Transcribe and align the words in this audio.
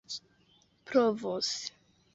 provos 0.91 1.53